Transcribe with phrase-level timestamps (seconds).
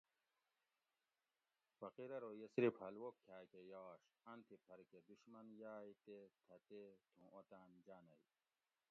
[1.79, 6.57] فقیر ارو یہ صرف حلوہ کھاۤکہ یاش ان تھی پھر کہۤ دُشمن یاگ تے تھہ
[6.67, 6.81] تے
[7.11, 8.21] تھُوں اوطاۤن جاۤنگ